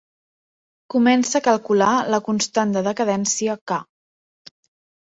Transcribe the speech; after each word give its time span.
Comença 0.93 1.35
a 1.39 1.43
calcular 1.49 1.91
la 2.15 2.21
constant 2.31 2.75
de 2.79 2.85
decadència 2.89 3.61
"K". 3.75 3.81